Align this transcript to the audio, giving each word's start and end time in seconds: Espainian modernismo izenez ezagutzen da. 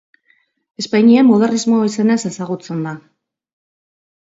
Espainian 0.83 1.29
modernismo 1.33 1.85
izenez 1.93 2.19
ezagutzen 2.33 2.85
da. 2.91 2.99